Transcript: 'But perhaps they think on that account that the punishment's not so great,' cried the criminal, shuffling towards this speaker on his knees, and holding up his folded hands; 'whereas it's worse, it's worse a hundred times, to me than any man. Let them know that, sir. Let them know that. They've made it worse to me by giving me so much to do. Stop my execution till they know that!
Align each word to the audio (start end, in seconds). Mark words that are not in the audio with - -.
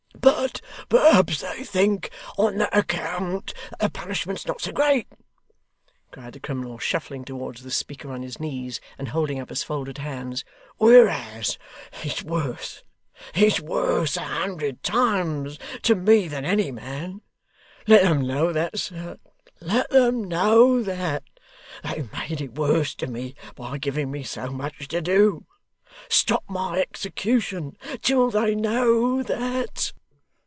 'But 0.41 0.61
perhaps 0.89 1.41
they 1.41 1.63
think 1.63 2.11
on 2.37 2.57
that 2.57 2.77
account 2.77 3.55
that 3.71 3.79
the 3.79 3.89
punishment's 3.89 4.45
not 4.45 4.61
so 4.61 4.71
great,' 4.71 5.07
cried 6.11 6.33
the 6.33 6.39
criminal, 6.39 6.77
shuffling 6.77 7.23
towards 7.25 7.63
this 7.63 7.77
speaker 7.77 8.11
on 8.11 8.21
his 8.21 8.39
knees, 8.39 8.79
and 8.99 9.07
holding 9.07 9.39
up 9.39 9.49
his 9.49 9.63
folded 9.63 9.97
hands; 9.99 10.43
'whereas 10.77 11.57
it's 12.03 12.21
worse, 12.23 12.83
it's 13.33 13.59
worse 13.61 14.15
a 14.17 14.21
hundred 14.21 14.83
times, 14.83 15.57
to 15.83 15.95
me 15.95 16.27
than 16.27 16.45
any 16.45 16.69
man. 16.71 17.21
Let 17.87 18.03
them 18.03 18.21
know 18.27 18.51
that, 18.53 18.77
sir. 18.77 19.17
Let 19.59 19.89
them 19.89 20.25
know 20.25 20.83
that. 20.83 21.23
They've 21.83 22.11
made 22.13 22.41
it 22.41 22.53
worse 22.55 22.93
to 22.95 23.07
me 23.07 23.33
by 23.55 23.77
giving 23.79 24.11
me 24.11 24.21
so 24.23 24.51
much 24.51 24.87
to 24.89 25.01
do. 25.01 25.45
Stop 26.09 26.43
my 26.47 26.79
execution 26.79 27.75
till 28.03 28.29
they 28.29 28.53
know 28.53 29.23
that! 29.23 29.93